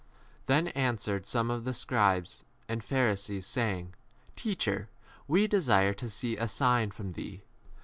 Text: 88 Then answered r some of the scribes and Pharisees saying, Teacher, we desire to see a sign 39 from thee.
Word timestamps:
88 0.45 0.45
Then 0.47 0.67
answered 0.69 1.21
r 1.21 1.25
some 1.27 1.51
of 1.51 1.63
the 1.63 1.75
scribes 1.75 2.43
and 2.67 2.83
Pharisees 2.83 3.45
saying, 3.45 3.93
Teacher, 4.35 4.89
we 5.27 5.45
desire 5.45 5.93
to 5.93 6.09
see 6.09 6.37
a 6.37 6.47
sign 6.47 6.89
39 6.89 6.91
from 6.91 7.11
thee. 7.11 7.43